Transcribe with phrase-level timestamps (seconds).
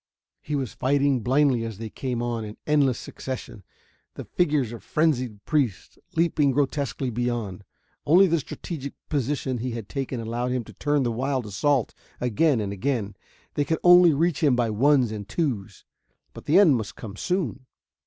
[0.41, 3.63] He was fighting blindly as they came on in endless succession,
[4.15, 7.63] the figures of frenzied priests leaping grotesquely beyond.
[8.03, 12.59] Only the strategic position he had taken allowed him to turn the wild assault again
[12.59, 13.15] and again.
[13.53, 15.85] They could only reach him by ones and twos,
[16.33, 17.67] but the end must come soon.